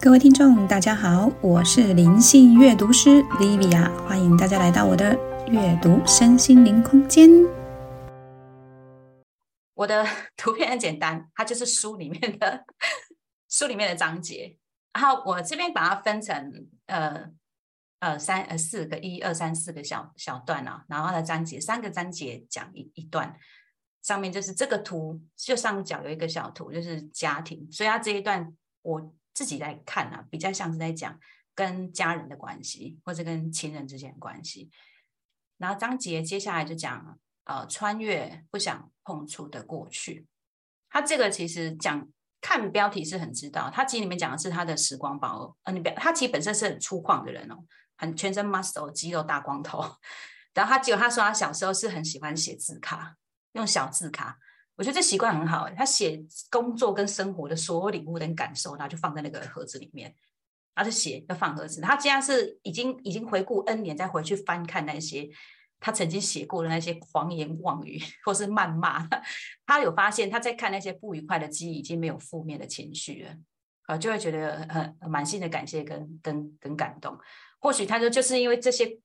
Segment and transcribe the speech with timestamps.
[0.00, 7.28] 各位听众，大家好，我是灵性阅读师 Livia，欢迎大家来到我的阅读身心灵空间。
[9.74, 10.06] 我的
[10.36, 12.64] 图片很简单，它就是书里面的
[13.50, 14.56] 书里面的章节，
[14.92, 17.24] 然后我这边把它分成呃
[17.98, 23.36] 呃三呃四个一二三四个小小段啊，然后它的章节三个章节讲一一段，
[24.02, 29.12] 上面就是这个图，就上角有一个小图，就是家庭，所以它这一段我。
[29.38, 31.16] 自己在看啊，比较像是在讲
[31.54, 34.68] 跟家人的关系，或者跟亲人之间的关系。
[35.58, 40.26] 然后张杰接下来就讲呃，穿越不想碰触的过去。
[40.90, 42.08] 他这个其实讲
[42.40, 47.64] 看标题是很知道，他其实里面讲的是他的时光宝，呃，你别他其实本身是很粗犷的人哦，
[47.96, 49.84] 很全身 muscle 肌肉大光头。
[50.52, 53.14] 然后他结果他说他小时候是很喜欢写字卡，
[53.52, 54.40] 用小字卡。
[54.78, 60.14] 我觉得这习惯很好，他写工作跟生活的所有领悟跟感受，然后就放在那个盒子里面，
[60.72, 61.80] 然后就写要放盒子。
[61.80, 65.28] 他既然是已经已经回顾 N 年，再回去翻看那些
[65.80, 69.04] 他曾经写过的那些狂言妄语或是谩骂，
[69.66, 73.36] 他有发现他在看那些不愉快的记忆，已经没有负面的情绪了，
[73.86, 77.18] 啊，就会觉得很满心的感谢跟跟跟感动。
[77.58, 79.00] 或许他说就是因为这些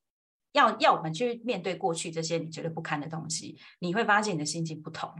[0.51, 5.11] 要要我们去面对过去这些你觉得不堪的东西，你会发现你的心情不同。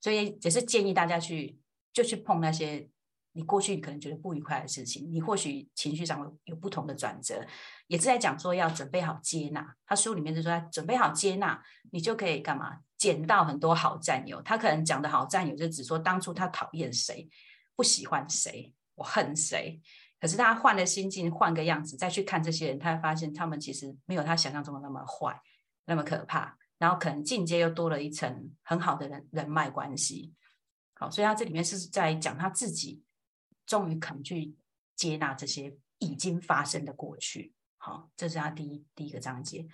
[0.00, 1.58] 所以也是建议大家去，
[1.92, 2.88] 就去碰那些
[3.32, 7.46] 你过去可能觉得不愉快的事情，你或许情绪上有不同的转折，
[7.86, 9.74] 也是在讲说要准备好接纳。
[9.86, 11.62] 他书里面就说，准备好接纳，
[11.92, 12.78] 你就可以干嘛？
[12.96, 14.42] 捡到很多好战友。
[14.42, 17.28] 他可能讲的好战友，就只说当初他讨厌谁，
[17.76, 19.80] 不喜欢谁，我恨谁。
[20.20, 25.40] 可是他换了心境，换个样子再去看这些人，他会发现他们其实没有他想象中的那么坏，
[25.86, 26.58] 那么可怕。
[26.80, 30.32] 然后可能进阶又多了一层很好的人人脉关系，
[30.94, 33.02] 好，所以他这里面是在讲他自己
[33.66, 34.56] 终于肯去
[34.96, 39.68] 接纳这些已经发生的过去，好，这是他第一第一个章节。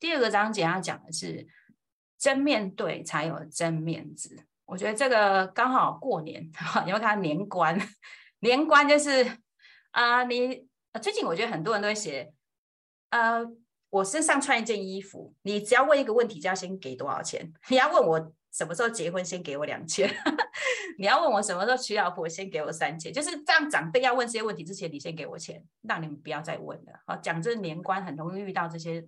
[0.00, 1.46] 第二个章节他讲的是
[2.18, 6.50] 真面对才有真面子，我觉得这个刚好过年，
[6.84, 7.78] 因为他年关，
[8.40, 9.38] 年关就是
[9.92, 10.66] 啊，你
[11.00, 12.34] 最近我觉得很多人都会写，
[13.10, 13.46] 呃。
[13.90, 17.52] 我身上穿一件衣服，你只要问一个问题，就要先给多少钱？
[17.68, 20.08] 你要问我什么时候结婚，先给我两千；
[20.98, 23.12] 你要问我什么时候娶老婆，先给我三千。
[23.12, 26.92] 就是这样，长辈要问这些问题之前，你先给我钱，让你们不要再问了。
[27.06, 29.04] 好，讲这年关很容易遇到这些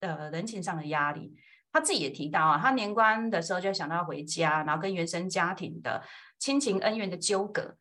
[0.00, 1.32] 呃人情上的压力。
[1.72, 6.02] 他自己也提到啊，他年关的时候就想到回家，然后跟原生家庭的
[6.38, 7.76] 亲情恩怨的纠葛。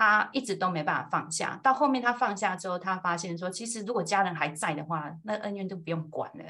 [0.00, 6.44] 他一直都没办法放下，到后面他放下之后，他发现说，其实如果家人还在的话，那恩怨都不用管了，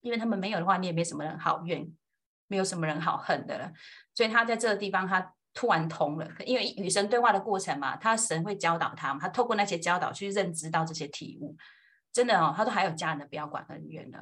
[0.00, 1.88] 因为他们没有的话，你也没什么人好怨，
[2.48, 3.72] 没有什么人好恨的了。
[4.12, 11.56] 所以他在这个地方，他突然通了，因为与神对话的过程嘛，他神会教导他，他透过那些教导去认知到这些体悟。
[12.12, 14.18] 真的哦，他说还有家人的不要管恩怨的，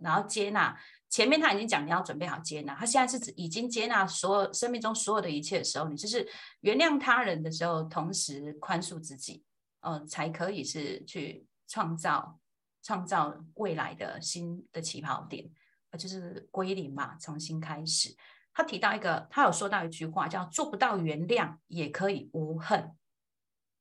[0.00, 0.76] 然后接纳。
[1.10, 6.26] 前面他已经讲你要准备好接纳，他现在是指已经接纳所有生命中所有的一切的时候，你就是
[6.60, 9.44] 原谅他人的时候，同时宽恕自己，
[9.80, 12.40] 呃，才可以是去创造
[12.82, 15.48] 创造未来的新的起跑点，
[15.90, 18.16] 呃，就是归零嘛，重新开始。
[18.52, 22.92] 他提到一个，他有说到一句话叫“做不到原谅也可以无恨”，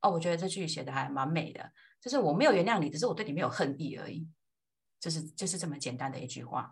[0.01, 1.71] 哦，我觉得这句写的还蛮美的，
[2.03, 4.27] 就是我没有原谅你，只是我对你没有恨意而已，
[4.99, 6.69] 就是就是这么简单的一句话。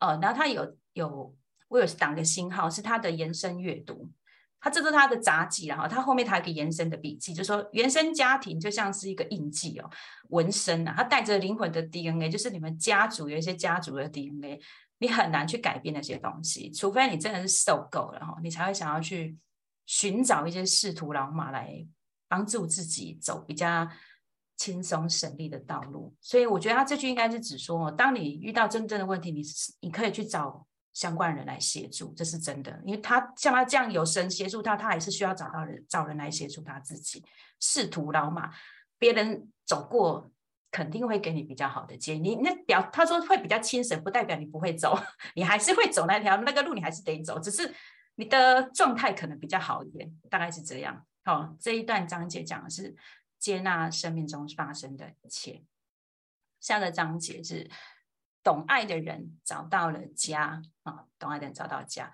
[0.00, 1.32] 呃，然后他有有，
[1.68, 4.10] 我有挡个星号，是他的延伸阅读。
[4.58, 9.88] 他这是他的杂记，然后他后面他一个延伸的笔记，就说原生家庭就像是一个印记哦，
[10.30, 14.58] 纹身啊，它带着灵魂的 DNA，就是你们家族有一些家族的 DNA，
[14.98, 19.36] 你很难去改变那些东西，除非你真的是受够了哈，你才会想要去
[19.86, 21.86] 寻找一些仕途老马来
[22.26, 23.86] 帮助自己走比较。
[24.56, 29.42] 轻松省力的道路，所以我觉得他这句应该是指说，当你遇到真正的问题，你
[29.80, 32.80] 你可以去找相关人来协助，这是真的。
[32.84, 37.24] 因为他像他这样有神协助他，他还是需要找到人找人来协助他自己。
[37.58, 38.52] 仕途老马，
[38.96, 40.30] 别人走过
[40.70, 42.20] 肯定会给你比较好的建议。
[42.20, 44.96] 你那表他说会比较轻省，不代表你不会走，
[45.34, 47.74] 你还是会走那条那个路，你还是得走，只是
[48.14, 51.04] 你的状态可能比较好一点，大概是这样。
[51.24, 52.94] 好，这一段章节讲的是。
[53.44, 55.62] 接纳生命中发生的一切。
[56.60, 57.70] 下个章节是
[58.42, 62.10] 懂爱的人找到了家啊，懂爱的人找到家。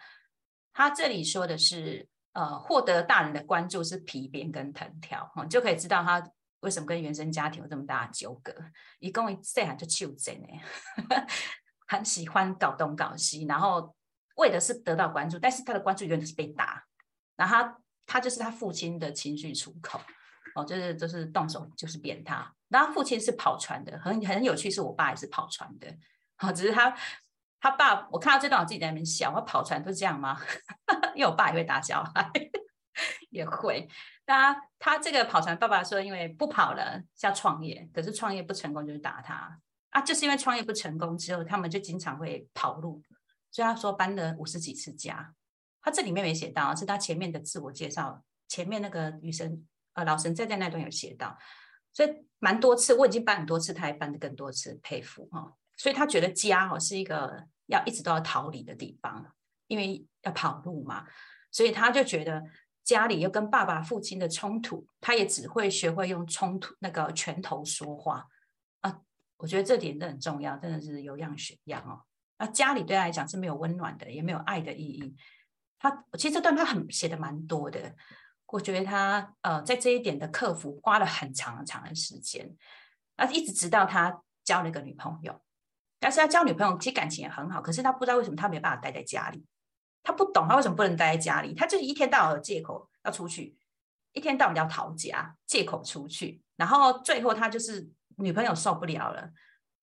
[0.72, 6.32] 他这里说的是，呃，获得大人的关注是皮鞭跟藤条，哈，就可以知道他
[6.62, 8.52] 为什么跟原生家庭有这么大的纠葛。
[8.98, 10.48] 一共一岁还就求真呢，
[11.86, 13.94] 很喜欢搞东搞西，然后
[14.34, 16.84] 为的是得到关注，但是他的关注永远是被打，
[17.36, 20.00] 然后他他就是他父亲的情绪出口。
[20.54, 22.54] 哦，就是就是动手就是扁他。
[22.68, 25.92] 然后父亲是跑船的，很很有趣，是我爸也是跑船的，
[26.36, 26.96] 好，只是他
[27.60, 30.40] 他爸，我看到这段我自己在那边笑，我跑船都这样吗？
[31.14, 32.30] 因为我爸也会打小孩，
[33.30, 33.88] 也会。
[34.26, 39.58] 那他这个跑船爸爸说，因为不跑了要创业，可是创业不成功就是打他
[39.90, 43.02] 啊，就是因为创业不成功之后，他们就经常会跑路，
[43.50, 45.34] 所以他说搬了五十几次家。
[45.82, 51.36] 他这里面没写到，是他前面的自我介绍，前面那个女生呃老神在在那段有写到，
[51.92, 55.54] 所以蛮多次，我已经搬很多次，他还搬的更多次，佩服哈。
[55.76, 59.34] 所以他觉得家哦是一个要一直都要逃离的地方，
[59.66, 61.06] 因为要跑路嘛，
[61.50, 62.42] 所以他就觉得。
[62.82, 68.26] 家里又跟爸爸、父亲的冲突，他也只会学会用冲突那个拳头说话
[68.80, 69.00] 啊！
[69.36, 72.02] 我觉得这点都很重要，真的是有样学样哦。
[72.38, 75.14] 那家里对他来讲是没有温暖的，也没有爱的意义。
[75.78, 77.94] 他其实这段他很写的蛮多的，
[78.52, 82.54] 我觉得他呃在这一点的克服花了很长很长的时间，
[83.16, 85.40] 而，一直直到他交了一个女朋友，
[85.98, 89.44] 但是他交女朋友其实感情也很好，可是他不知道为什么他没办法待在家里。
[90.02, 91.52] 他不懂，他为什么不能待在家里？
[91.52, 93.54] 他就是一天到晚借口要出去，
[94.12, 96.42] 一天到晚要逃家，借口出去。
[96.56, 97.86] 然后最后他就是
[98.16, 99.30] 女朋友受不了了，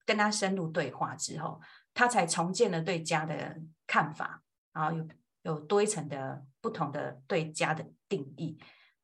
[0.08, 1.62] 跟他深入对话之后，
[1.94, 4.42] 他才重建了对家的看法，
[4.74, 5.08] 然后有
[5.52, 8.60] 有多一层的不同的对家的定义。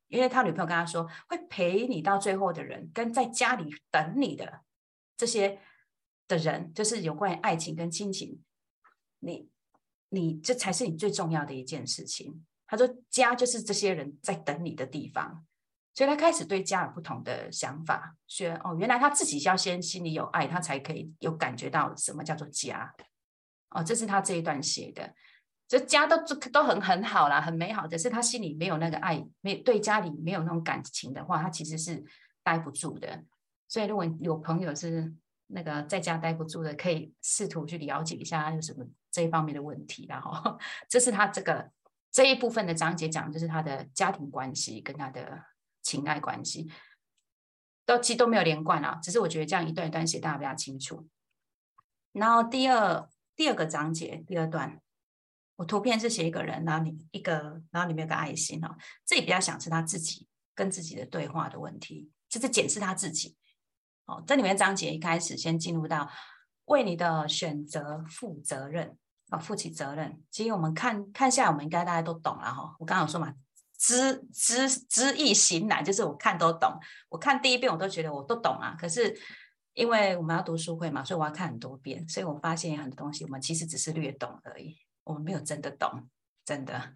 [0.08, 4.62] 因为他女朋友跟他说，会陪你到最后的人，跟在家里等你的
[5.18, 5.60] 这些
[6.28, 8.40] 的人，就是有关于爱情跟亲情，
[9.20, 9.50] 你。
[10.16, 12.46] 你这才是你最重要的一件事情。
[12.68, 15.44] 他说，家就是这些人在等你的地方，
[15.96, 18.16] 所以他开始对家有不同的想法。
[18.28, 22.94] 说哦，原来他自己要先心里有爱，他才可以有感觉到什么叫做家。
[23.72, 25.16] 哦，这是他这一段写的。
[25.68, 27.88] 这家都都都很很好啦，很美好。
[27.88, 32.04] 可是他心里没有那个爱，没对家里没有那种感情的话，他其实是
[32.44, 33.24] 待不住的。
[33.68, 35.14] 所以如果有朋友是
[35.48, 38.86] 那个在家待不住的，可以试图去了解一下他有什么。
[39.14, 40.58] 这一方面的问题，然后
[40.90, 41.70] 这是他这个
[42.12, 45.44] 这一部分的章节讲，就是他的家庭关系跟他的
[45.84, 46.68] 情爱关系，
[47.86, 49.00] 都其实都没有连贯啊。
[49.04, 51.08] 只是我觉得这样一段一段写，大家比较清楚。
[52.12, 54.82] 然后第二第二个章节第二段，
[55.56, 58.76] 我图片是写一个人，然后你一个，然后里面有个爱心哦。
[59.06, 63.36] 这里比较想是他自己跟自己的对话的问题，就是检视他自己。
[64.06, 66.10] 哦，这里面章节一开始先进入到
[66.66, 68.98] 为你的选择负责任。
[69.30, 70.22] 啊，负起责任。
[70.30, 72.76] 其实我们看看下来，我们应该大家都懂了哈。
[72.78, 73.34] 我刚刚有说嘛，
[73.80, 76.78] 知知知易行难，就是我看都懂。
[77.10, 78.76] 我看第一遍我都觉得我都懂啊。
[78.78, 79.18] 可是
[79.74, 82.08] 因为我们要读书会嘛，所以我要看很多遍。
[82.08, 86.10] 所以我发现很多东西，我们其实只是略懂而已，我们没有真的懂。
[86.46, 86.94] 真的，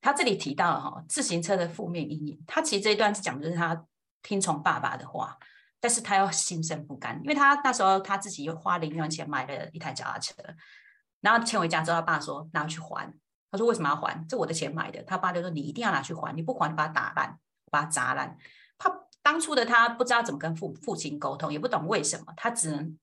[0.00, 2.44] 他这里提到哈，自行车的负面阴影。
[2.46, 3.84] 他其实这一段是讲的是他
[4.22, 5.36] 听从爸爸的话，
[5.80, 10.34] 但是他又心生不甘，因为他那时候他自己又花零用钱买了一台脚踏车。
[11.20, 13.12] 然后牵回家之后，他爸说拿去还。
[13.50, 14.24] 他说为什么要还？
[14.28, 15.02] 这我的钱买的。
[15.04, 17.38] 他爸就说你一定要拿去还，你不还，你把它打烂，
[17.70, 18.36] 把它砸烂。
[18.78, 22.96] 他当初的他不知道怎么跟父父亲沟通，也不懂为什么，他只能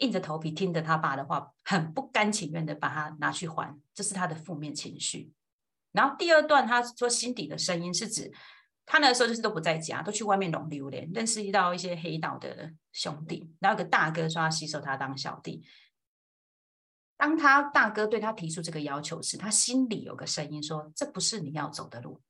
[0.00, 3.78] 硬着头皮听着他爸的话，很不甘情愿的把它拿去还。
[3.94, 5.32] 这是他的负面情绪。
[5.92, 8.32] 然后第二段他说心底的声音是指
[8.84, 15.64] 他那时候就是都不在家，都去外面弄榴莲，认识到一些黑道的兄弟，然后有个大哥说要吸收他当小弟。
[17.16, 22.20] 当他大哥对他提出这个要求时，他心里有个声音说：“这不是你要走的路。”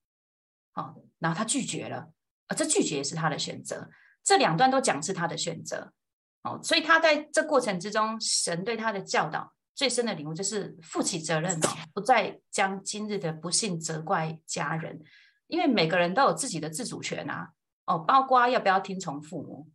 [0.74, 2.10] 好，然后他拒绝了。
[2.48, 3.88] 啊，这拒绝也是他的选择。
[4.24, 5.92] 这两段都讲是他的选择。
[6.42, 15.02] 哦，所以他在这过程之中，神对他的教导最深的领悟就是负起责任哦，不再将今日的不幸责怪家人，
[15.46, 17.50] 因为每个人都有自己的自主权啊。
[17.86, 19.68] 哦，包括要不要听从父母。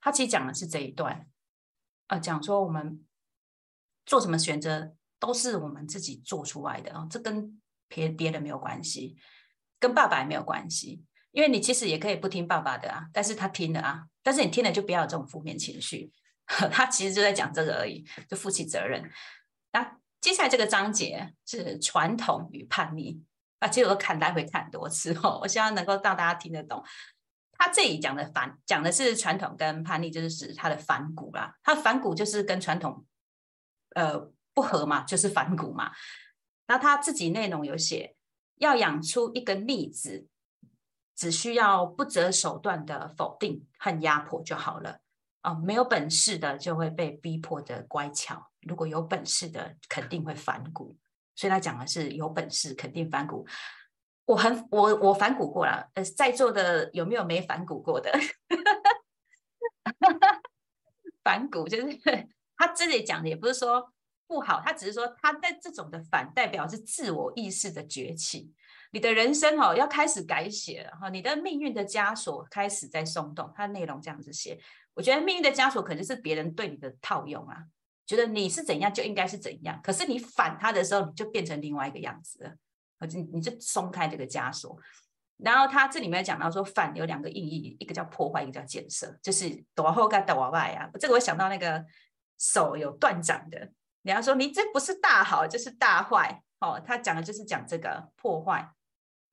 [0.00, 1.26] 他其实讲的是这一段，
[2.06, 3.02] 啊，讲说我们。
[4.08, 9.16] 做什么选择都是我们自己做出来的啊，这跟别别的没有关系，
[9.80, 11.02] 跟爸爸也没有关系。
[11.32, 16.10] 因为你其实也可以不听爸爸的啊，但是他听了啊，但是你听了就不要有这种负面情绪。
[16.72, 19.08] 他其实就在讲这个而已，就负起责任。
[19.72, 23.22] 那接下来这个章节是传统与叛逆
[23.60, 26.84] 啊，其实我都看来回看很多次哦，我希望能够让大家听得懂。
[27.52, 31.54] 他这里讲的反讲的是传统跟叛逆，就是指他的反骨啦。
[31.62, 33.06] 他反骨就是跟传统。
[33.94, 35.90] 呃，不合嘛，就是反骨嘛。
[36.66, 38.14] 那他自己内容有写，
[38.56, 40.26] 要养出一个逆子，
[41.16, 45.00] 只需要不择手段的否定和压迫就好了。
[45.40, 50.96] 啊，没有本事的就会被逼迫的乖巧，如果有本事的肯定会反骨。
[51.34, 53.46] 所以他讲的是有本事肯定反骨。
[54.24, 58.10] 我很我我反骨过了，呃，在座的有没有没反骨过的？
[61.22, 61.96] 反骨就是
[62.56, 63.92] 他这里讲的，也不是说
[64.26, 68.52] 不好，他只是说他在这种的反代表是自我意识的崛起。
[68.92, 73.52] 你的人生哦要开始改写了哈，你的命运的枷锁开始在松动。
[73.54, 74.58] 它的内容这样子写，
[74.94, 77.56] 我觉得命运的枷锁可能是别人对你的套用啊，
[78.06, 82.54] 觉得你是怎样就应该是怎样，可是你反他的时候，你就变成另外一个样子了，
[83.08, 84.78] 你你就松开这个枷锁。
[85.38, 90.88] 然后他这里面讲到说反有两个意义，一个叫破坏，一个叫建设，就是多后跟多外啊。
[90.98, 91.84] 这个我想到那个
[92.38, 96.42] 手有断掌的，你要说你这不是大好就是大坏
[96.74, 98.72] 哦，他讲的就是讲这个破坏。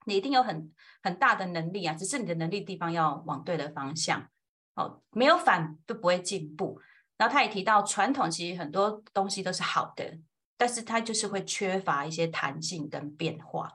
[0.06, 0.72] 你一定有很
[1.02, 4.30] 很大的能力啊，只是你的能力地方要往对的方向。
[4.76, 6.80] 哦，没有反就不会进步。
[7.16, 10.20] 然后他也提到，传统其实很多东西都是好的，
[10.58, 13.72] 但是它就是会缺乏一些弹性跟变化。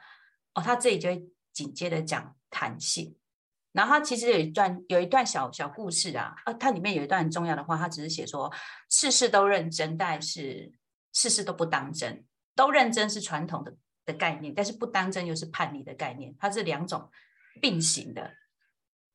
[0.55, 3.17] 哦，他这里就会紧接着讲弹性。
[3.73, 8.53] 然后他其实有一段有一段小小故事啊，啊，它里面有一段很重要的话，他只是写说
[8.91, 10.73] 事事都认真，但是
[11.13, 12.25] 事事都不当真。
[12.59, 13.73] 都认真是传统的。
[14.09, 17.11] 的概念，但是不当真又是叛逆的概念，它是两种
[17.61, 18.33] 并行的。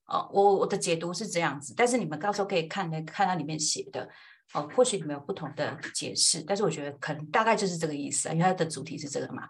[0.05, 4.07] 哦，我我的解读是这样子，但是你们到时候可以看看它里面写的
[4.53, 9.49] 哦，或许你们有不同的解释，但是我觉得可能大概就是这个意思，因为它的主题是这个嘛。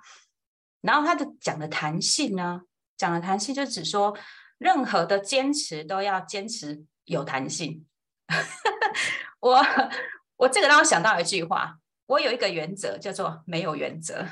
[0.80, 2.62] 然后它的讲的弹性呢，
[2.96, 4.18] 讲的弹性就只说
[4.60, 7.86] 任何的坚持都要坚持有弹性。
[9.42, 9.62] 我
[10.38, 14.26] 我这个让我想到一句话，我有一个原则叫做没有原则。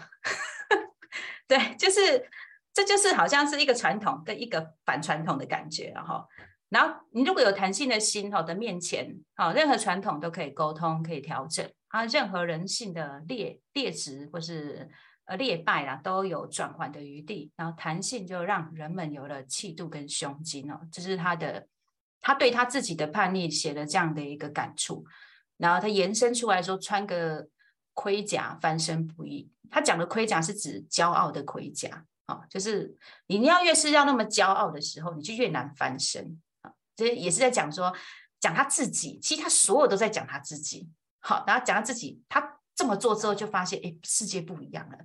[1.47, 2.29] 对，就是，
[2.73, 6.25] 这就是好像是一个传统跟一个反传统的感觉，然后，
[6.69, 14.89] 然后你如果有弹性的心哈的面前，好，任何传统都可以沟通，可以调整啊，任何人性的劣劣质或是
[15.25, 21.67] 呃劣败啦，都有转换的余地，然后弹性就让人们有了气度跟胸襟哦，这是他的，
[22.21, 25.03] 他对他自己的叛逆写了这样的一个感触，
[25.57, 27.49] 然后他延伸出来说，穿个
[27.93, 29.51] 盔甲翻身不易。
[29.69, 36.73] 他讲的盔甲是指骄傲的盔甲啊，就是你要越是要那么骄傲的时候，你就越难翻身啊。
[36.95, 37.93] 这也是在讲说，
[38.39, 40.89] 讲他自己，其实他所有都在讲他自己。
[41.19, 44.97] 好，然后讲他自己，他这么做之后就发现，哎，世界不一样了。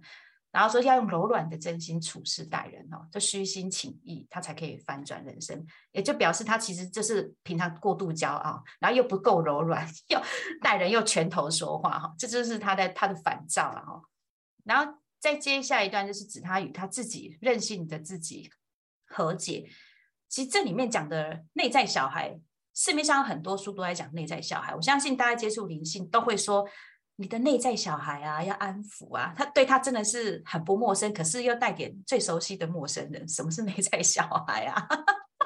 [0.57, 5.63] 然后说要用柔软的真心处事待人哦，就虚心情意，他才可以翻转人生。
[5.93, 10.19] 也就表示他其实就是平常过度骄傲，然后又不够柔软，又
[10.63, 14.01] 待人又拳头说话哈，这就是他的他的反照了哈。
[14.65, 18.51] 然后再接下一段，就是指他与他自己任性的自己
[19.07, 19.69] 和解。
[20.27, 22.41] 其实这里面讲的内在小孩，
[22.75, 24.75] 市面上很多书都在讲内在小孩。
[24.75, 26.67] 我相信大家接触灵性都会说，
[27.17, 29.33] 你的内在小孩啊，要安抚啊。
[29.37, 33.27] 他对他真的是很不陌生，可是又带点最熟悉的陌生人。
[33.27, 34.87] 什么是内在小孩啊？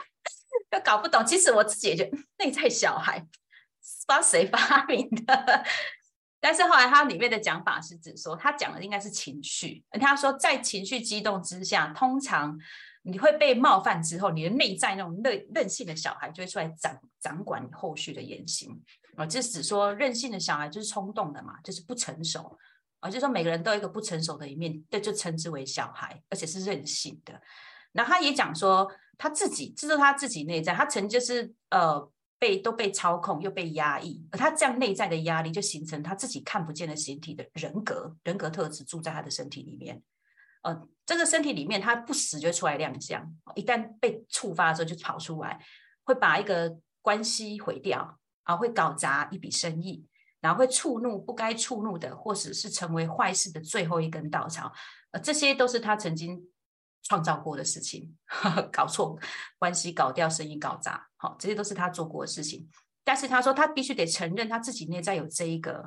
[0.73, 1.25] 又搞不懂。
[1.25, 5.65] 其实我自己也觉得内在小孩，不知道谁发明的。
[6.43, 9.85] 但是后来他里面的讲法是指说，他讲的应该是情绪。
[10.01, 12.59] 他说，在情绪激动之下，通常
[13.03, 18.83] 你会被冒犯之后，你的内在那种任任性的小孩就会出来掌掌管你后续的言行。
[19.23, 22.59] 啊，这是指说任性的小孩就是冲动的嘛，就是不成熟。
[23.01, 27.41] 啊，就是说每个人都有一个不成熟的一面，这就称之为小孩，而且是任性的。
[27.93, 32.11] 那他也讲说，他自己这是他自己内在，他曾就是呃。
[32.41, 40.03] 被都被操控又被压抑，而他这样内在的压力就形成他自己看不见的形体的人格，人格特质住在他的身体里面。
[40.63, 45.63] 呃，这个身体里面他不死就出来亮相，一旦被触发的时候就跑出来，
[46.05, 48.19] 会把一个关系毁掉
[48.55, 50.07] 啊，会搞砸一笔生意，
[50.41, 54.73] 然后会触怒不该触怒的，或者是成为坏事的最后一根稻草。
[55.13, 56.47] 呃，这些都是他曾经。
[57.03, 58.15] 创造过的事情，
[58.71, 59.19] 搞错
[59.59, 62.69] 关系，搞掉生意，搞砸，好，这些都是他做过的事情。
[63.03, 65.83] 但是他说，他必须得承认他自己内在有这一个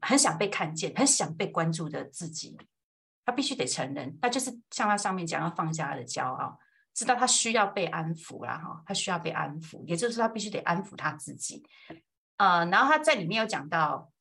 [0.00, 2.56] 很想被看见、很想被关注的自己。
[3.24, 6.58] 他必须得承认，那就是像他上面讲，要放下他的骄傲，
[7.00, 11.64] 知道他需要被安抚啦，哈，他需要被安抚，也就是他必须得安抚他自己。
[12.36, 14.12] 呃，然后他在里面有讲到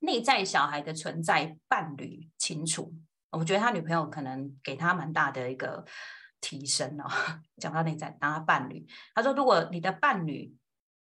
[0.00, 2.94] 内在小孩的存在，伴侣清楚。
[3.30, 5.82] 我觉得他女朋友可能给他蛮大的一个
[6.42, 7.10] 提升哦。
[7.56, 10.54] 讲到内在，当他伴侣，他说，如果你的伴侣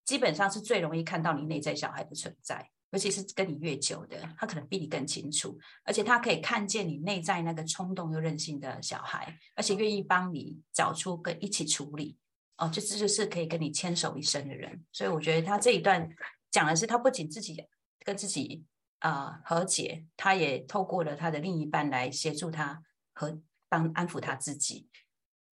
[0.07, 12.17] 基本上是最容易看到你内在小孩的存在，尤其是跟你越久的，他可能比你更清楚，而且他可以看见你内在那个冲动又任性的小孩，而且愿意帮你找出跟一起处理
[12.57, 14.85] 哦，就这就是可以跟你牵手一生的人。
[14.93, 16.09] 所以我觉得他这一段
[16.51, 17.65] 讲的是，他不仅自己
[18.05, 18.65] 跟自己。
[19.01, 24.89] 啊，和解，他也透过了他的另一半来协助他和帮安抚他自己。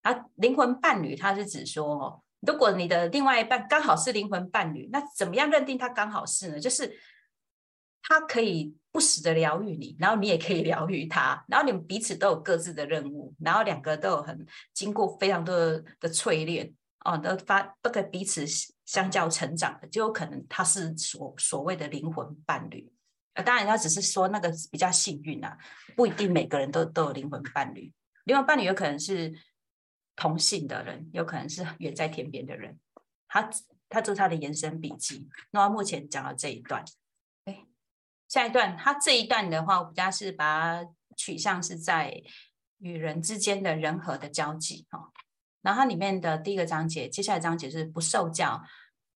[0.01, 6.59] 啊，灵魂伴侣，他是指说哦，如果你的另外一半刚好是灵魂伴侣，那怎么样认定他刚好是呢？
[6.59, 6.91] 就是
[8.07, 18.45] 他可以不时的疗愈你，然后你也可以疗愈他，然后你们彼此都有各自的任务，然后两个都有很经过非常多的淬炼哦，都发都可以彼此
[18.85, 22.91] 相较成长的，就有可能他是所所谓的灵魂伴侣。
[23.33, 25.57] 呃，当然他只是说那个比较幸运啊，
[25.95, 27.91] 不一定每个人都都有灵魂伴侣，
[28.25, 29.33] 灵魂伴侣有可能是。
[30.17, 32.79] 同性的人有可能是远在天边的人，
[33.27, 33.49] 他
[33.89, 35.27] 他做他的延伸笔记。
[35.51, 36.85] 那目前讲到这一段，
[38.27, 42.21] 下一段他这一段的话，我比较是把它取向是在
[42.79, 45.11] 与人之间的人和的交际哈。
[45.61, 48.61] 然后它里面的第一个章节，接下来章节是不受教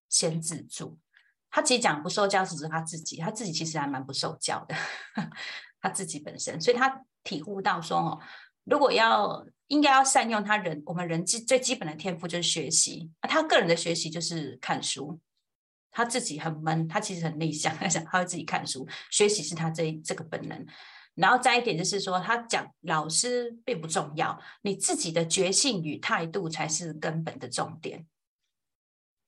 [0.10, 0.98] 先自助。
[1.52, 4.76] 他其实讲不受教只是他自己，他自己其实还蛮不受教的，
[5.82, 8.20] 他自己本身，所以他体悟到说哦。
[8.66, 13.10] 如果要应该要善用他人，我们人基最基本的天赋就是学习。
[13.22, 15.20] 他个人的学习就是看书，
[15.92, 20.66] 他自己很闷，他其实很内向， 他想他会自己看书学习是他这这个本能。
[21.16, 28.06] 然后再一点就是说，他讲老师并不重要，你自己的觉性与态度才是根本的重点。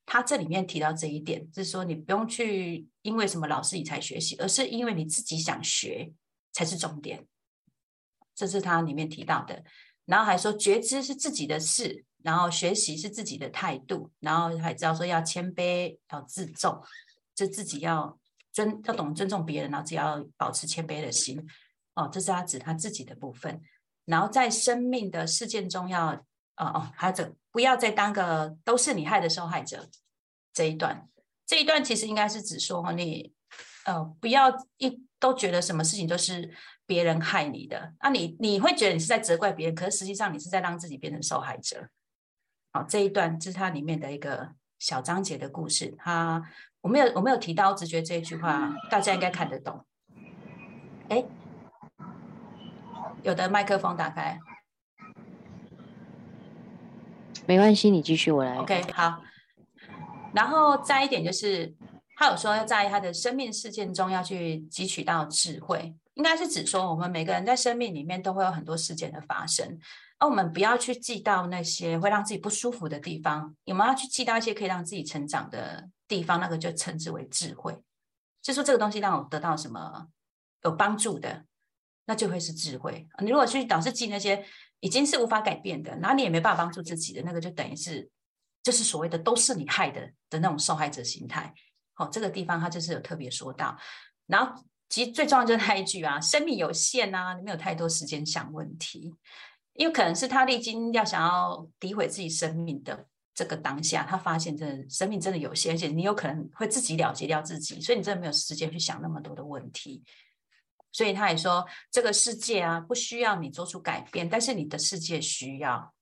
[0.05, 6.13] 他这里面提到这一点，就是说你不用去因为什么老师你才学习，而是因为你自己想学
[6.53, 7.25] 才是重点。
[8.33, 9.63] 这是他里面提到的，
[10.05, 16.81] 然后还说觉知是自己的事，然后学习是自己的态度，然后还知道说要谦卑，要自重，
[17.35, 18.17] 就自己要
[18.51, 21.45] 尊，要懂尊重别人，然后只要保持谦卑的心。
[21.95, 23.61] 哦，这是他指他自己的部分。
[24.05, 26.11] 然后在生命的事件中要，
[26.57, 29.89] 哦哦，还有这不要再当个都是你害的受害者。
[30.53, 31.07] 这一段，
[31.45, 33.33] 这一段其实应该是指说你，
[33.85, 36.53] 呃，不要一都觉得什么事情都是。
[36.87, 41.87] 别人害你的，那你你会觉得你是在责怪别人，可是实际上你是在让自己变成受害者。
[42.73, 44.49] 好，这一段是它里面的一个
[44.79, 45.93] 小章节的故事。
[45.97, 46.41] 它
[46.79, 49.85] 我没有我没有提到，直觉这一句话大家应该看得懂。
[51.09, 51.25] 哎，
[53.23, 54.39] 有的麦克风打开，
[57.45, 58.55] 没关系，你继续，我来。
[58.55, 59.21] OK，好。
[60.33, 61.75] 然后再一点就是，
[62.15, 65.93] 他有说要在他的生命事件中要去汲取到智慧。
[66.15, 69.79] 应该是指说，我们每个人在生命里面都会有很多事件的发生，
[70.19, 77.81] 而我们不要去记到那些会让自己不舒服的地方，我们要去记到一些可以让自己成长的地方，那个就称之为智慧。
[78.41, 80.07] 就说这个东西让我得到什么
[80.63, 81.45] 有帮助的，
[82.05, 83.07] 那就会是智慧。
[83.19, 84.45] 你如果去老是记那些
[84.81, 88.09] 已经是无法改变的，然后你也没办法帮助自己的，那个就等于是
[88.61, 91.53] 就是所谓的都是你害的的那种受害者心态。
[91.93, 93.77] 好，这个地方他就是有特别说到，
[94.27, 94.61] 然后。
[94.91, 99.15] 其实最重要就是那一句啊，生命有限啊，你没有太多时间想问题，
[99.73, 110.03] 因为可能是他历经要想要诋毁自己生命的这个当下，他发现真的生命真的有限，而且你有可能会自己了结掉自己，所以你真的没有时间去想那么多的问题。
[110.91, 115.93] 所以他也说，这个世界啊，不需要你做出改变，但是你的世界需要。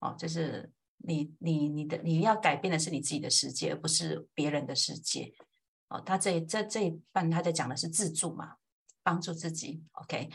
[0.00, 5.32] 哦，就是你你你的你要改变的是你自己的世界，而不是别人的世界。
[5.88, 8.54] 哦，他这这这一半他在讲的是自助嘛，
[9.04, 10.28] 帮助自己，OK。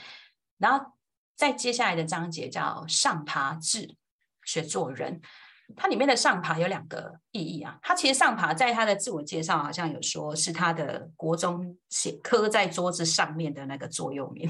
[0.58, 0.94] 然后
[1.36, 3.96] 再接下来的章节叫上爬智，
[4.46, 5.20] 学做人。
[5.76, 7.78] 它里面的上爬有两个意义啊。
[7.82, 14.50] 它其实上爬在他的自我介绍好像有说是他的国中写刻在桌子上面的那个座右铭，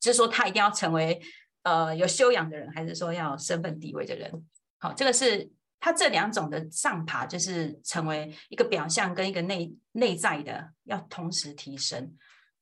[0.00, 1.20] 就是说他一定要成为
[1.62, 4.46] 呃有修养的人，还是说要身份地位的人？
[4.78, 5.50] 好，这个是。
[5.80, 12.16] 他这两种的上爬，就是成为一个表象跟一个内内在的，要同时提升。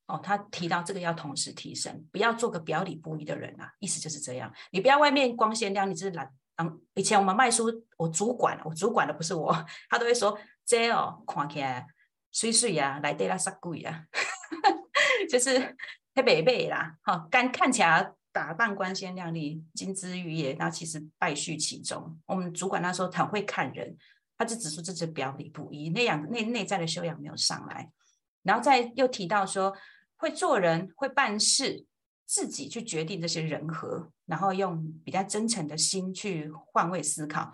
[0.07, 4.53] 哦，他提到这个要同时提升，不要做个表里不一的人啊，意思就是这样。
[4.71, 6.31] 你不要外面光鲜亮丽，就是懒。
[6.59, 9.53] 嗯，以前我们卖书，我主管，我主管的不是我，
[9.91, 11.87] 他都会说这哦，看起来
[12.31, 14.05] 水水啊，来对啦杀鬼啊，
[15.29, 15.59] 就是
[16.15, 18.13] 特别美啦，哈，干看起来。
[18.37, 22.21] 打扮光鲜亮丽、金枝玉叶，那其实败絮其中。
[22.27, 23.97] 我们主管那时候很会看人，
[24.37, 27.91] 他就指出这是表里不一，那样内内在的修养没有上来。
[28.43, 29.75] 然后再又提到说，
[30.17, 31.87] 会做人、会办事，
[32.27, 37.51] 自己去决定这些人和，然后用比较真诚的心去换位思考。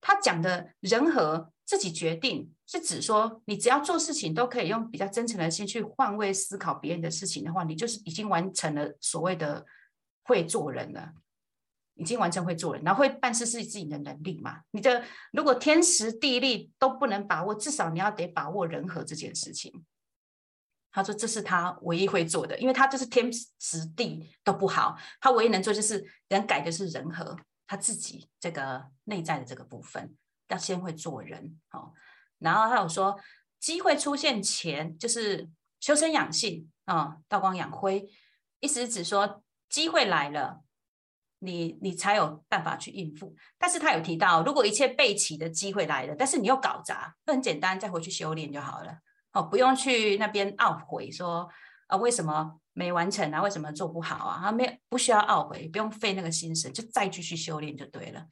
[0.00, 9.66] 他讲的人和自己决定，是指说你只要做事情都可以用比较真诚的心去换位思考别人的事情的话，你就是已经完成了所谓的。
[10.22, 11.12] 会做人了，
[11.94, 14.60] 已经完成会做人，然后会办事是自己的能力嘛？
[14.70, 19.84] 你的如果天时地利都不能把握，至少你要得把握人和这件事情。
[20.94, 27.34] 他说这是他唯一会做的，因为他就是天时地都不好，他唯一能做就是能改的是人和
[27.66, 30.14] 他自己这个内在的这个部分，
[30.48, 31.58] 要先会做人。
[31.70, 31.94] 好，
[32.38, 33.18] 然后他有说
[33.58, 35.48] 机会出现前就是
[35.80, 38.06] 修身养性啊，道光养灰，
[38.60, 40.60] 意思是指说机会来了。
[41.44, 48.96] 你你才有办法去应付，但是他有提到，如果一切备齐的机会来了，但是你又搞砸，那很简单，再回去修炼就好了，
[49.32, 51.50] 哦，不用去那边懊悔说
[51.88, 58.24] 啊为什么没完成啊，为什么做不好啊，他没不需要懊悔，不用费那个心神，就再继续修炼就对了，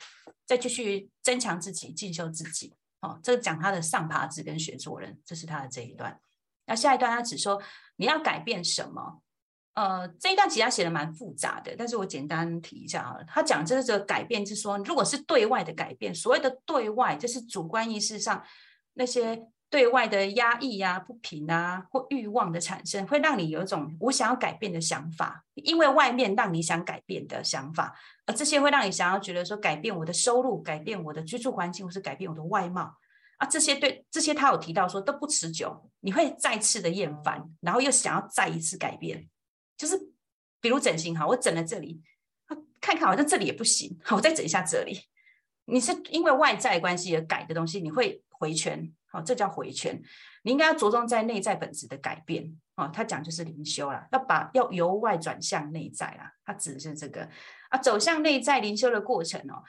[0.47, 6.17] 再继续增强自己，进修自己，哦，这个讲他的上爬子跟学做人，这是他的这一段，
[6.65, 7.61] 那下一段他只说
[7.97, 9.21] 你要改变什么。
[9.81, 13.17] 呃，这一段其实他写的蛮复杂的，但是我简单提一下啊。
[13.27, 18.45] 他讲这个改变，是说如果是对外的改变，所谓的对外，就是主观意识上
[18.93, 32.95] 那些对外的压抑呀、不平啊或欲望的产生，会让你有一种我想要改变的想法，因为外面让你想改变的想法，而这些会让你想要觉得说改变我的收入、改变我的居住环境，或是改变我的外貌
[33.39, 39.27] 啊，这些对这些他有提到说都不持久，你会再次的厌烦，然后又想要再一次改变。
[39.81, 39.99] 就是，
[40.61, 42.03] 比如整形哈，我整了这里，
[42.83, 45.01] 看看好像这里也不行，好，我再整一下这里。
[45.65, 49.99] 你是因为外在关系而改的东西，你会回圈，好，这叫回圈。
[50.43, 57.27] 你应该要着重在内在本质的改变，哦，他讲就是灵修了，要把要由外转向内在啦，他指的是这个
[57.71, 59.65] 啊，走向内在灵修的过程哦。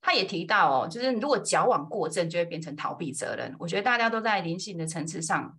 [0.00, 3.54] 他也提到哦，就是如果矫枉过正，就会变成逃避责任。
[3.58, 5.58] 我觉得大家都在灵性的层次上，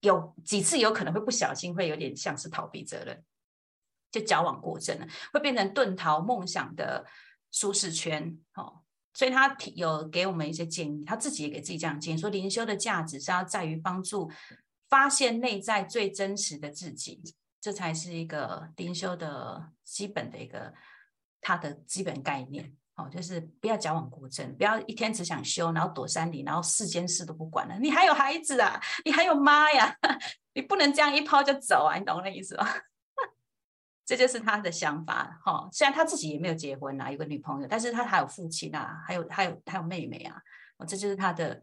[0.00, 3.22] 有几次有可能会不小心，会有点像是逃避责任。
[4.20, 7.04] 就矫枉过正了，会变成遁逃梦想的
[7.50, 8.80] 舒适圈哦。
[9.12, 14.30] 所以他提有给我们一些建议，他自己也给自己这样建议，说灵修的价值是要在于帮助
[14.88, 17.22] 发现内在最真实的自己，
[17.60, 20.72] 这才是一个灵修的基本的一个
[21.40, 27.78] 他的基本概念哦，就是不要矫枉过正，不要一天只想修，然后躲山里，然后世间事都不管了。
[27.78, 29.96] 你还有孩子啊，你还有妈呀，
[30.52, 32.68] 你不能这样一抛就走啊，你懂那意思吗？
[34.06, 40.40] 这就是他的想法哈，虽然他自己也没有结婚啊，有个女朋友，但是他还有父亲啊，还有还有还有妹妹啊，
[40.76, 41.60] 哦，这就是他的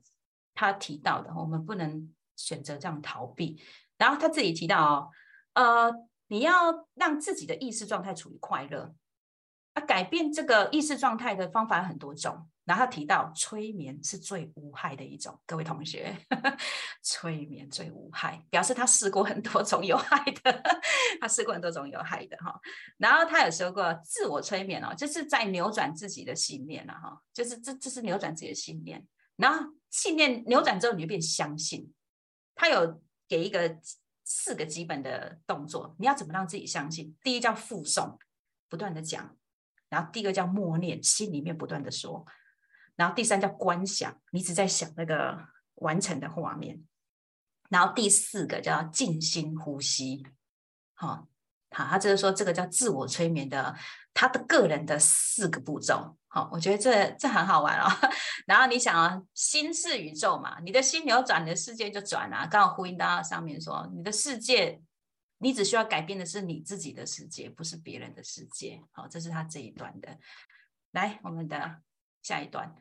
[0.53, 3.63] 他提到的，我们不能选择这样逃避。
[3.97, 5.09] 然后他自己提到哦，
[5.53, 5.91] 呃，
[6.27, 8.93] 你要让自己的意识状态处于快乐，
[9.75, 12.49] 啊，改变这个意识状态的方法很多种。
[12.65, 16.15] 然后提到催眠是最无害的一种，各位同学，
[17.03, 20.63] 催眠最无害，表示他试过很多种有害的，
[21.19, 22.57] 他试过很多种有害的哈。
[22.97, 29.05] 然后他有说过自我催眠哦，就是在扭转自己的信念了哈，就是这这是扭转自己的信念。
[29.35, 31.93] 然后信念扭转之后，你就变相信。
[32.55, 33.77] 他有给一个
[34.23, 37.13] 四个基本的动作，你要怎么让自己相信？
[37.21, 38.15] 第一叫复诵，
[38.69, 39.35] 不断的讲；
[39.89, 42.25] 然后第二个叫默念，心里面不断的说。
[42.95, 46.83] 然后第三叫观想，你只在想那个完成的画面。
[47.69, 50.23] 然后第四个叫静心呼吸，
[50.93, 51.27] 好，
[51.71, 53.75] 好，他就是说这个叫自我催眠的，
[54.13, 56.15] 他的个人的四个步骤。
[56.27, 57.87] 好，我觉得这这很好玩哦。
[58.45, 62.47] 然后你想啊，心是宇宙嘛，你的心扭转，你的世界就转了。
[62.47, 64.79] 刚好呼应到上面说，你的世界，
[65.39, 68.83] 你只需要改变的是你自己的世界，不是别人的世界。
[68.91, 70.19] 好，这是他这一段的。
[70.91, 71.81] 来，我们的。
[72.23, 72.73] 下一段，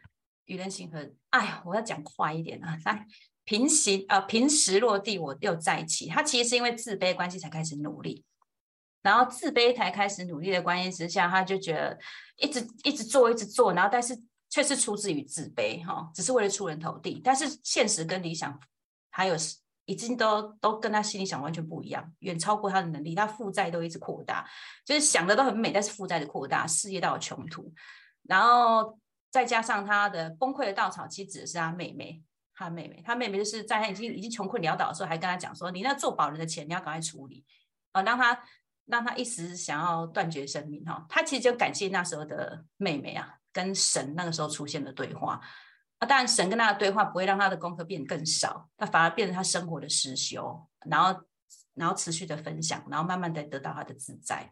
[0.47, 2.79] 与人行和，哎呀，我要讲快一点啊！
[2.85, 3.07] 来，
[3.45, 6.09] 平行呃，平时落地，我又在一起。
[6.09, 8.25] 他其实是因为自卑关系才开始努力，
[9.03, 11.99] 然后自卑才开始努力的关系之下，他就觉得
[12.37, 14.17] 一直一直做，一直做，然后但是
[14.49, 17.21] 却是出自于自卑哈，只是为了出人头地。
[17.25, 18.57] 但是现实跟理想
[19.11, 19.35] 还有
[19.87, 23.17] 已经都都跟他心里想完全不一样，远超过他的能力。
[23.17, 24.49] 他负债都一直扩大，
[24.85, 27.75] 就是想的都很美，但是负债的扩大，事业到了穷途，
[28.23, 28.97] 然后。
[29.33, 32.23] 再加上他的崩溃的稻草，其实指的是他妹妹。
[32.55, 37.45] 他妹妹，他妹妹就是在他已经已经穷困潦倒的时候，还跟他讲说：“你那做保人的钱，你要赶快处理
[37.93, 38.39] 啊，让他
[38.85, 45.41] 让他一时想要断绝生命哈。”他其实就感谢那时候的妹妹啊，跟神那个时候出现的对话
[45.99, 46.07] 啊。
[46.07, 51.21] 当然，神跟他的对话不会让他的功课变得更少，他反而变成他生活的实修，然后
[51.75, 54.49] 然后持续的分享，然后慢慢的得到他的自在，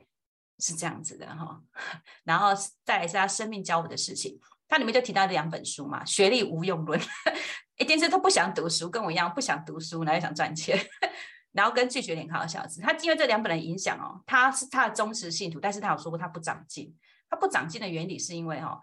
[0.59, 1.61] 是这样子的哈。
[2.25, 2.49] 然后
[2.83, 4.41] 再来是他生命教我的事情。
[4.71, 6.99] 它里面就提到两本书嘛，《学历无用论》，
[7.77, 10.79] 一定是他不想读书，跟我一样不想读书，然后想赚钱，
[11.51, 16.97] 然后跟拒绝联考的小子，他因为这两本的影响哦，他是他的忠实信徒，但是他有说过他不长进，
[17.29, 18.81] 他不长进的原理是因为哈，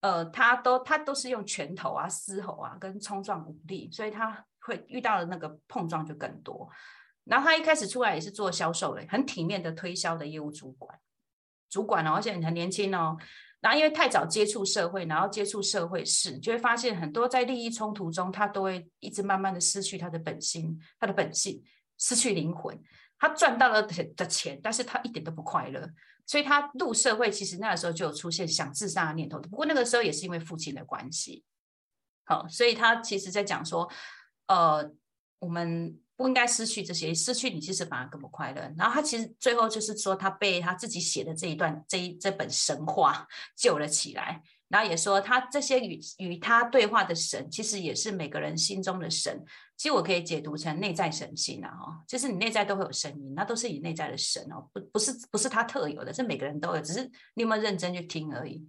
[0.00, 6.68] 呃，他都他都是用拳头啊、嘶吼啊跟冲撞武力，所以他会遇到的那个碰撞就更多。
[7.22, 10.98] 然后他一开始出来也是做销售的，很体面的推销的业务主管，
[11.68, 13.16] 主管哦，而且很年轻哦。
[13.60, 21.62] 然后因为太早接触社会，然后接触社会事，就会发现很多在利益冲突中，他都会一直慢慢的失去他的本心，他的本性，
[21.98, 22.80] 失去灵魂。
[23.18, 25.86] 他赚到了的钱，但是他一点都不快乐。
[26.26, 29.38] 所以他入社会，其实那个时候就有出现想自杀的念头。
[29.40, 31.44] 不过那个时候也是因为父亲的关系。
[32.24, 33.90] 好，所以他其实在讲说，
[34.46, 34.90] 呃，
[35.38, 36.00] 我们。
[36.20, 38.60] 不应该失去这些，失去你其实反而更不快乐。
[38.76, 44.42] 然后他其实最后就是说，他被他自己写的这一段这一这本神话 救了起来。
[44.68, 49.42] 然后也说，他这些与与他对话的神，其实也是每个人心中的神。
[49.78, 57.02] 其实我可以解读成内在神性啊，哈，就是你内在都会有声音，那都是你内在的神哦，不不是不是他特有的，是每个人都有，只是
[57.34, 58.68] 你有没有认真去听而已。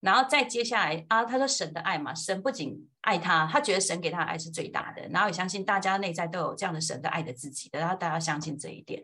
[0.00, 9.02] 然后再接下来啊，他说神的爱嘛，神不仅爱他，他觉得神给他的爱是最大的，然后也相信大家内在都有这样的神的爱的自己的，然后大家相信这一点。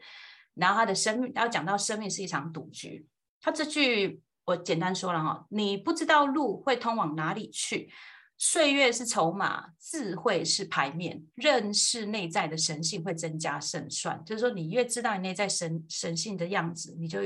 [0.55, 3.07] 然后他的生命，要讲到生命是一场赌局，
[3.41, 7.91] 他这句我简单说了哈，你不知道路会通往哪里去，
[8.37, 17.21] 岁月是筹码，智慧是牌面，认识内在的神性会增加胜算，就是说你越知道你内在神神性的样子，你就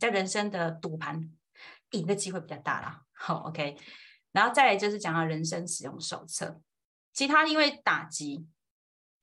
[0.00, 1.30] 在人生的赌盘。
[1.92, 3.02] 赢的机会比较大啦。
[3.12, 3.76] 好，OK，
[4.32, 6.60] 然后再来就是讲到人生使用手册。
[7.12, 8.46] 其他因为打击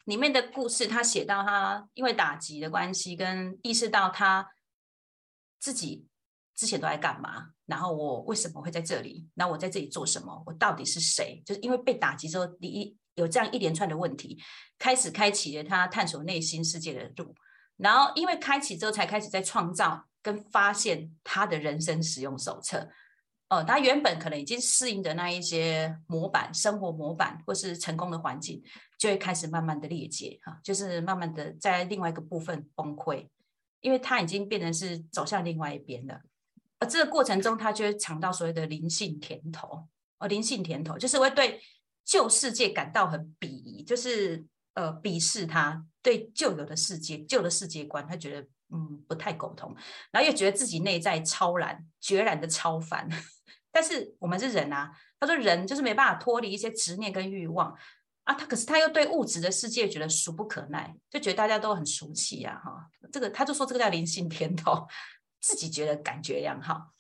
[0.06, 4.50] 里面的故事，他写到他因为打击的关系，跟意识到他
[5.60, 6.08] 自己
[6.56, 9.30] 之前都在干嘛，然后我为什么会在这里？
[9.36, 10.44] 那我在这里做什么？
[10.46, 11.42] 我到底是谁？
[11.46, 14.42] 就是因为被打击之后，第一有这样一连串的问题，
[14.78, 17.34] 开始开启了他探索内心世界的路。
[17.78, 20.06] 然后因为开启之后，才开始在创造。
[20.26, 22.90] 跟发现他的人生使用手册，
[23.48, 28.64] 哦，他原本可能已经适应的那一些模板、生活模板，或是成功的环境，
[28.98, 33.28] 就会开始慢慢的裂解，哈，就是慢慢的在另外一个部分崩溃，
[33.82, 36.20] 因为他已经变成是走向另外一边了。
[36.80, 41.62] 而这个过程中，他就会尝到所谓的灵性甜头，哦，灵性甜头就是会对
[42.04, 48.48] 旧世界感到很鄙夷，就是呃鄙视他对旧有的世界、旧的世界观，他觉得。
[48.72, 49.76] 嗯，不太沟通，
[50.12, 53.08] 然后又觉得自己内在超然、决然的超凡。
[53.72, 57.76] 但是我们是人啊，他说人就是没办法脱离一些执念跟欲望
[58.24, 58.34] 啊。
[58.34, 62.90] 他可是他又对物质的世界觉得俗不可耐，就觉得大家都很俗气呀，哈。
[63.12, 64.88] 这个他就说这个叫灵性天头，
[65.42, 66.94] 自己觉得感觉良好，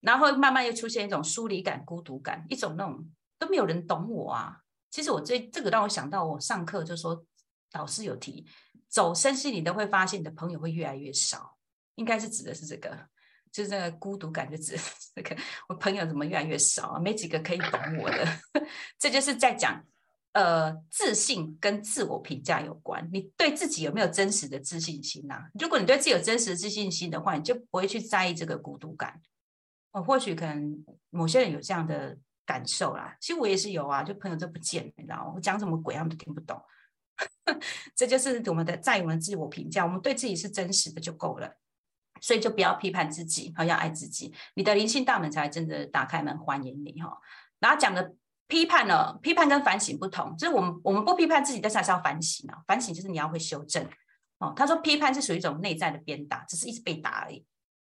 [0.00, 3.06] 然后慢慢又出现一种疏离感、孤独感，一种那种
[3.38, 4.56] 都没有人懂我啊。
[4.90, 7.24] 其实我这这个让我想到，我上课就说
[7.72, 8.46] 老师有提。
[8.90, 11.56] 走身心你都会发现你的朋友会越来越少，
[11.94, 13.06] 应该是指的是这个，
[13.52, 14.76] 就是这个孤独感，就指
[15.14, 15.36] 这个
[15.68, 16.98] 我朋友怎么越来越少啊？
[16.98, 18.26] 没几个可以懂我的，
[18.98, 19.84] 这就是在讲
[20.32, 23.08] 呃自信跟自我评价有关。
[23.12, 25.48] 你对自己有没有真实的自信心呐？
[25.58, 29.20] 如果你对自己有真实的自信心的话，你就不会去在意这个孤独感。
[29.92, 35.32] 哦，或许可能某些人有这样的感受啦，其实我也是有啊，就朋友都不见，你知道吗？
[35.34, 36.60] 我讲什么鬼，他们都听不懂。
[37.94, 41.56] 这就是我们的在我们自我评价，我们对自己是真实的就够了，
[42.20, 47.18] 所以就不要批判自己，好要爱自己，你的灵性大门才真的打开门欢迎你哈。
[47.58, 48.14] 然后讲的
[48.46, 52.62] 批判呢，批判跟反省不同，就是我们我们不批判自己，但是还是要反省啊。
[52.66, 53.86] 反省就是你要会修正
[54.38, 54.52] 哦。
[54.56, 57.44] 他说批判是属于一种内在的鞭打，只是一直被打而已。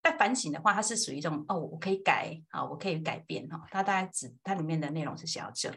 [0.01, 3.63] 但反省的话，它是属于一种哦，我可以改啊，我可以改变哈。
[3.69, 5.71] 它大概指它里面的内容是写到这。